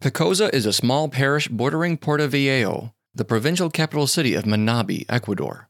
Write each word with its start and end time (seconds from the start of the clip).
Picoaza 0.00 0.48
is 0.54 0.64
a 0.64 0.72
small 0.72 1.10
parish 1.10 1.48
bordering 1.48 1.98
Puerto 1.98 2.26
Viejo, 2.26 2.94
the 3.14 3.22
provincial 3.22 3.68
capital 3.68 4.06
city 4.06 4.32
of 4.32 4.44
Manabi, 4.44 5.04
Ecuador. 5.10 5.68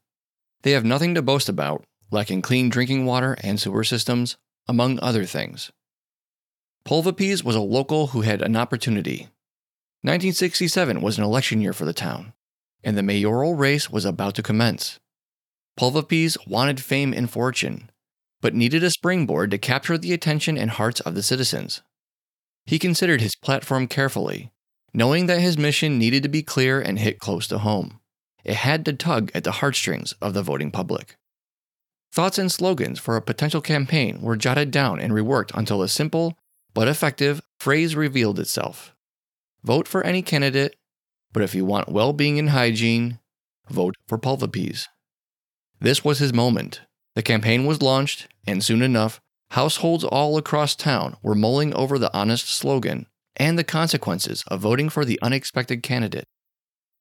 They 0.62 0.70
have 0.70 0.84
nothing 0.84 1.16
to 1.16 1.22
boast 1.22 1.48
about, 1.48 1.82
lacking 2.12 2.42
clean 2.42 2.68
drinking 2.68 3.06
water 3.06 3.36
and 3.42 3.58
sewer 3.58 3.82
systems, 3.82 4.36
among 4.68 5.00
other 5.00 5.24
things. 5.24 5.72
Pulvapies 6.84 7.42
was 7.42 7.56
a 7.56 7.60
local 7.60 8.08
who 8.08 8.20
had 8.20 8.40
an 8.40 8.54
opportunity. 8.54 9.22
1967 10.02 11.00
was 11.00 11.18
an 11.18 11.24
election 11.24 11.60
year 11.60 11.72
for 11.72 11.84
the 11.84 11.92
town, 11.92 12.32
and 12.84 12.96
the 12.96 13.02
mayoral 13.02 13.56
race 13.56 13.90
was 13.90 14.04
about 14.04 14.36
to 14.36 14.44
commence. 14.44 15.00
Pulvapies 15.76 16.38
wanted 16.46 16.80
fame 16.80 17.12
and 17.12 17.28
fortune, 17.28 17.90
but 18.40 18.54
needed 18.54 18.84
a 18.84 18.90
springboard 18.90 19.50
to 19.50 19.58
capture 19.58 19.98
the 19.98 20.12
attention 20.12 20.56
and 20.56 20.70
hearts 20.70 21.00
of 21.00 21.16
the 21.16 21.22
citizens. 21.24 21.82
He 22.66 22.78
considered 22.78 23.20
his 23.20 23.36
platform 23.36 23.86
carefully, 23.86 24.52
knowing 24.92 25.26
that 25.26 25.40
his 25.40 25.58
mission 25.58 25.98
needed 25.98 26.22
to 26.22 26.28
be 26.28 26.42
clear 26.42 26.80
and 26.80 26.98
hit 26.98 27.18
close 27.18 27.46
to 27.48 27.58
home. 27.58 28.00
It 28.44 28.56
had 28.56 28.84
to 28.86 28.92
tug 28.92 29.30
at 29.34 29.44
the 29.44 29.52
heartstrings 29.52 30.14
of 30.20 30.34
the 30.34 30.42
voting 30.42 30.70
public. 30.70 31.16
Thoughts 32.12 32.38
and 32.38 32.50
slogans 32.50 32.98
for 32.98 33.16
a 33.16 33.22
potential 33.22 33.60
campaign 33.60 34.20
were 34.20 34.36
jotted 34.36 34.70
down 34.70 34.98
and 34.98 35.12
reworked 35.12 35.52
until 35.54 35.82
a 35.82 35.88
simple 35.88 36.36
but 36.74 36.88
effective 36.88 37.40
phrase 37.58 37.94
revealed 37.94 38.38
itself. 38.38 38.94
Vote 39.62 39.86
for 39.86 40.02
any 40.02 40.22
candidate, 40.22 40.76
but 41.32 41.42
if 41.42 41.54
you 41.54 41.64
want 41.64 41.88
well 41.88 42.12
being 42.12 42.38
and 42.38 42.50
hygiene, 42.50 43.20
vote 43.68 43.94
for 44.08 44.18
Pulvapies. 44.18 44.86
This 45.80 46.04
was 46.04 46.18
his 46.18 46.32
moment. 46.32 46.80
The 47.14 47.22
campaign 47.22 47.66
was 47.66 47.82
launched, 47.82 48.28
and 48.46 48.62
soon 48.62 48.82
enough, 48.82 49.20
households 49.50 50.04
all 50.04 50.36
across 50.36 50.74
town 50.74 51.16
were 51.22 51.34
mulling 51.34 51.74
over 51.74 51.98
the 51.98 52.14
honest 52.16 52.48
slogan 52.48 53.06
and 53.36 53.58
the 53.58 53.64
consequences 53.64 54.44
of 54.48 54.60
voting 54.60 54.88
for 54.88 55.04
the 55.04 55.18
unexpected 55.22 55.82
candidate. 55.82 56.26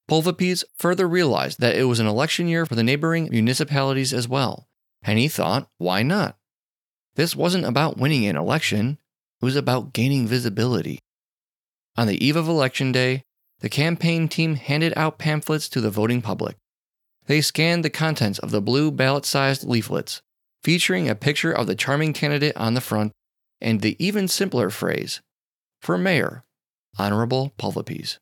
Pulvapies 0.10 0.64
further 0.76 1.08
realized 1.08 1.60
that 1.60 1.76
it 1.76 1.84
was 1.84 2.00
an 2.00 2.08
election 2.08 2.48
year 2.48 2.66
for 2.66 2.76
the 2.76 2.84
neighboring 2.84 3.30
municipalities 3.30 4.14
as 4.14 4.28
well, 4.28 4.68
and 5.04 5.20
he 5.20 5.28
thought, 5.28 5.70
why 5.78 6.02
not? 6.02 6.38
This 7.16 7.36
wasn't 7.36 7.66
about 7.66 7.98
winning 7.98 8.26
an 8.26 8.36
election, 8.36 8.98
it 9.42 9.46
was 9.46 9.56
about 9.56 9.94
gaining 9.94 10.26
visibility. 10.26 11.00
On 11.96 12.08
the 12.08 12.24
eve 12.26 12.36
of 12.36 12.48
Election 12.48 12.92
Day, 12.92 13.24
the 13.60 13.70
campaign 13.70 14.28
team 14.28 14.56
handed 14.56 14.94
out 14.96 15.20
pamphlets 15.20 15.70
to 15.70 15.82
the 15.82 15.92
voting 15.92 16.22
public. 16.22 16.56
They 17.26 17.42
scanned 17.42 17.86
the 17.86 17.90
contents 17.90 18.40
of 18.40 18.52
the 18.52 18.62
blue 18.62 18.90
ballot 18.90 19.26
sized 19.26 19.64
leaflets, 19.64 20.22
featuring 20.64 21.10
a 21.10 21.16
picture 21.16 21.52
of 21.52 21.68
the 21.68 21.76
charming 21.76 22.14
candidate 22.14 22.56
on 22.56 22.74
the 22.74 22.82
front 22.82 23.12
and 23.62 23.82
the 23.82 23.96
even 24.04 24.28
simpler 24.28 24.70
phrase 24.70 25.22
For 25.82 25.98
Mayor, 25.98 26.44
Honorable 26.98 27.54
Pulvapies. 27.58 28.18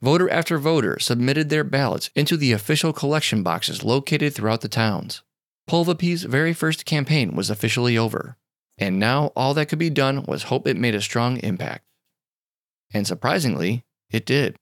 Voter 0.00 0.30
after 0.30 0.58
voter 0.58 0.98
submitted 0.98 1.50
their 1.50 1.64
ballots 1.64 2.10
into 2.14 2.36
the 2.36 2.52
official 2.52 2.92
collection 2.92 3.42
boxes 3.42 3.84
located 3.84 4.34
throughout 4.34 4.62
the 4.62 4.68
towns. 4.68 5.22
Pulvapies' 5.68 6.24
very 6.24 6.54
first 6.54 6.86
campaign 6.86 7.36
was 7.36 7.50
officially 7.50 7.98
over, 7.98 8.36
and 8.78 8.98
now 8.98 9.26
all 9.36 9.52
that 9.54 9.68
could 9.68 9.78
be 9.78 9.90
done 9.90 10.24
was 10.26 10.44
hope 10.44 10.66
it 10.66 10.76
made 10.76 10.94
a 10.94 11.02
strong 11.02 11.36
impact. 11.38 11.84
And 12.92 13.06
surprisingly, 13.06 13.84
it 14.10 14.24
did. 14.24 14.56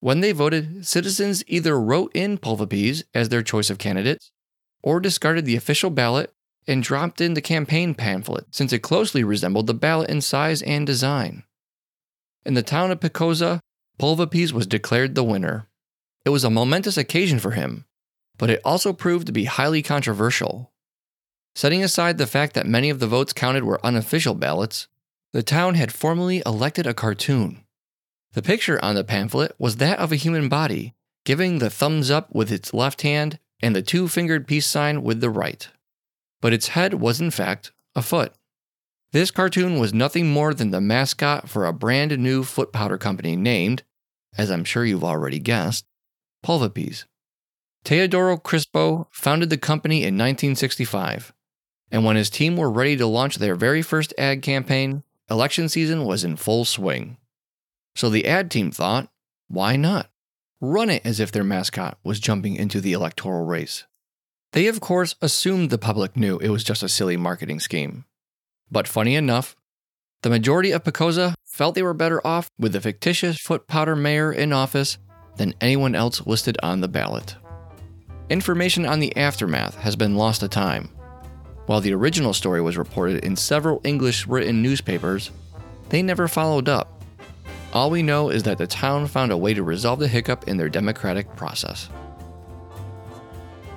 When 0.00 0.20
they 0.20 0.32
voted, 0.32 0.86
citizens 0.86 1.44
either 1.46 1.80
wrote 1.80 2.10
in 2.14 2.38
Pulvapies 2.38 3.04
as 3.14 3.28
their 3.28 3.42
choice 3.42 3.70
of 3.70 3.78
candidates 3.78 4.32
or 4.82 5.00
discarded 5.00 5.44
the 5.44 5.56
official 5.56 5.90
ballot 5.90 6.32
and 6.66 6.82
dropped 6.82 7.20
in 7.20 7.34
the 7.34 7.40
campaign 7.40 7.94
pamphlet 7.94 8.46
since 8.50 8.72
it 8.72 8.80
closely 8.80 9.24
resembled 9.24 9.66
the 9.66 9.74
ballot 9.74 10.10
in 10.10 10.20
size 10.20 10.62
and 10.62 10.86
design. 10.86 11.42
In 12.44 12.54
the 12.54 12.62
town 12.62 12.90
of 12.90 13.00
Picoaza, 13.00 13.60
Pulvapies 13.98 14.52
was 14.52 14.66
declared 14.66 15.14
the 15.14 15.24
winner. 15.24 15.66
It 16.24 16.30
was 16.30 16.44
a 16.44 16.50
momentous 16.50 16.96
occasion 16.96 17.38
for 17.38 17.50
him, 17.52 17.84
but 18.38 18.50
it 18.50 18.60
also 18.64 18.92
proved 18.92 19.26
to 19.26 19.32
be 19.32 19.44
highly 19.44 19.82
controversial. 19.82 20.70
Setting 21.54 21.82
aside 21.82 22.16
the 22.16 22.26
fact 22.26 22.54
that 22.54 22.66
many 22.66 22.88
of 22.88 23.00
the 23.00 23.06
votes 23.06 23.32
counted 23.32 23.64
were 23.64 23.84
unofficial 23.84 24.34
ballots, 24.34 24.88
the 25.32 25.42
town 25.42 25.74
had 25.74 25.92
formally 25.92 26.42
elected 26.46 26.86
a 26.86 26.94
cartoon. 26.94 27.64
The 28.32 28.42
picture 28.42 28.82
on 28.82 28.94
the 28.94 29.04
pamphlet 29.04 29.54
was 29.58 29.76
that 29.76 29.98
of 29.98 30.12
a 30.12 30.16
human 30.16 30.48
body, 30.48 30.94
giving 31.24 31.58
the 31.58 31.70
thumbs 31.70 32.10
up 32.10 32.34
with 32.34 32.50
its 32.50 32.72
left 32.72 33.02
hand 33.02 33.38
and 33.62 33.74
the 33.74 33.82
two 33.82 34.08
fingered 34.08 34.46
peace 34.46 34.66
sign 34.66 35.02
with 35.02 35.20
the 35.20 35.30
right. 35.30 35.68
But 36.40 36.52
its 36.52 36.68
head 36.68 36.94
was, 36.94 37.20
in 37.20 37.30
fact, 37.30 37.72
a 37.94 38.02
foot. 38.02 38.34
This 39.12 39.30
cartoon 39.30 39.78
was 39.78 39.92
nothing 39.92 40.30
more 40.30 40.54
than 40.54 40.70
the 40.70 40.80
mascot 40.80 41.48
for 41.48 41.66
a 41.66 41.72
brand 41.72 42.16
new 42.18 42.44
foot 42.44 42.72
powder 42.72 42.96
company 42.96 43.36
named, 43.36 43.82
as 44.38 44.50
I'm 44.50 44.64
sure 44.64 44.84
you've 44.84 45.04
already 45.04 45.38
guessed, 45.38 45.84
Pulvapies. 46.44 47.04
Teodoro 47.84 48.36
Crispo 48.36 49.06
founded 49.10 49.50
the 49.50 49.58
company 49.58 49.98
in 49.98 50.14
1965 50.14 51.32
and 51.90 52.04
when 52.04 52.16
his 52.16 52.30
team 52.30 52.56
were 52.56 52.70
ready 52.70 52.96
to 52.96 53.06
launch 53.06 53.36
their 53.36 53.54
very 53.54 53.82
first 53.82 54.14
ad 54.16 54.42
campaign, 54.42 55.02
election 55.30 55.68
season 55.68 56.04
was 56.04 56.24
in 56.24 56.36
full 56.36 56.64
swing. 56.64 57.16
So 57.96 58.08
the 58.08 58.26
ad 58.26 58.50
team 58.50 58.70
thought, 58.70 59.08
why 59.48 59.76
not? 59.76 60.09
Run 60.60 60.90
it 60.90 61.04
as 61.04 61.20
if 61.20 61.32
their 61.32 61.44
mascot 61.44 61.98
was 62.04 62.20
jumping 62.20 62.56
into 62.56 62.80
the 62.80 62.92
electoral 62.92 63.44
race. 63.44 63.84
They, 64.52 64.66
of 64.66 64.80
course, 64.80 65.14
assumed 65.22 65.70
the 65.70 65.78
public 65.78 66.16
knew 66.16 66.38
it 66.38 66.50
was 66.50 66.64
just 66.64 66.82
a 66.82 66.88
silly 66.88 67.16
marketing 67.16 67.60
scheme. 67.60 68.04
But 68.70 68.88
funny 68.88 69.14
enough, 69.14 69.56
the 70.22 70.30
majority 70.30 70.70
of 70.70 70.84
Picoaza 70.84 71.34
felt 71.46 71.74
they 71.74 71.82
were 71.82 71.94
better 71.94 72.24
off 72.26 72.50
with 72.58 72.72
the 72.72 72.80
fictitious 72.80 73.38
foot 73.38 73.66
powder 73.66 73.96
mayor 73.96 74.32
in 74.32 74.52
office 74.52 74.98
than 75.36 75.54
anyone 75.60 75.94
else 75.94 76.26
listed 76.26 76.58
on 76.62 76.80
the 76.80 76.88
ballot. 76.88 77.36
Information 78.28 78.84
on 78.84 79.00
the 79.00 79.16
aftermath 79.16 79.76
has 79.76 79.96
been 79.96 80.16
lost 80.16 80.40
to 80.40 80.48
time, 80.48 80.90
while 81.70 81.80
the 81.80 81.94
original 81.94 82.34
story 82.34 82.60
was 82.60 82.76
reported 82.76 83.24
in 83.24 83.36
several 83.36 83.80
English 83.84 84.26
written 84.26 84.60
newspapers, 84.60 85.30
they 85.90 86.02
never 86.02 86.26
followed 86.26 86.68
up. 86.68 86.99
All 87.72 87.90
we 87.90 88.02
know 88.02 88.30
is 88.30 88.42
that 88.44 88.58
the 88.58 88.66
town 88.66 89.06
found 89.06 89.30
a 89.30 89.36
way 89.36 89.54
to 89.54 89.62
resolve 89.62 90.00
the 90.00 90.08
hiccup 90.08 90.48
in 90.48 90.56
their 90.56 90.68
democratic 90.68 91.34
process. 91.36 91.88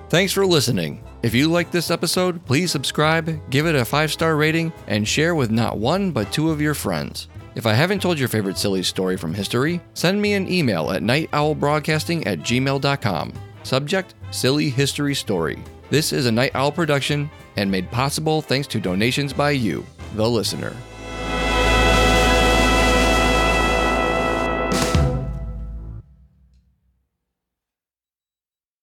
Thanks 0.09 0.31
for 0.31 0.45
listening. 0.45 1.03
If 1.23 1.33
you 1.33 1.47
liked 1.47 1.71
this 1.71 1.89
episode, 1.89 2.45
please 2.45 2.71
subscribe, 2.71 3.49
give 3.49 3.65
it 3.65 3.75
a 3.75 3.85
5 3.85 4.11
star 4.11 4.35
rating, 4.35 4.73
and 4.87 5.07
share 5.07 5.35
with 5.35 5.51
not 5.51 5.77
one 5.77 6.11
but 6.11 6.31
two 6.31 6.49
of 6.49 6.61
your 6.61 6.73
friends. 6.73 7.27
If 7.55 7.65
I 7.65 7.73
haven't 7.73 8.01
told 8.01 8.17
your 8.17 8.27
favorite 8.27 8.57
silly 8.57 8.83
story 8.83 9.15
from 9.15 9.33
history, 9.33 9.79
send 9.93 10.21
me 10.21 10.33
an 10.33 10.51
email 10.51 10.91
at 10.91 11.03
nightowlbroadcasting 11.03 12.25
at 12.25 12.39
gmail.com. 12.39 13.33
Subject 13.63 14.15
Silly 14.31 14.69
History 14.69 15.15
Story. 15.15 15.63
This 15.89 16.11
is 16.11 16.25
a 16.25 16.31
Night 16.31 16.51
Owl 16.55 16.71
production 16.71 17.29
and 17.55 17.69
made 17.69 17.89
possible 17.91 18.41
thanks 18.41 18.67
to 18.69 18.79
donations 18.79 19.33
by 19.33 19.51
you, 19.51 19.85
the 20.15 20.27
listener. 20.27 20.75